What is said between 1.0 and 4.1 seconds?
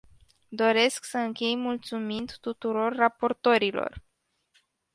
să închei mulțumind tuturor raportorilor.